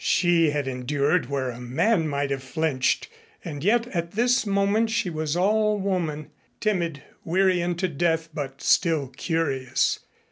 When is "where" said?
1.29-1.51